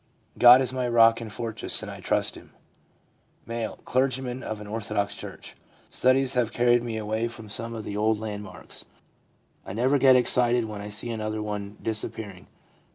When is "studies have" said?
5.91-6.51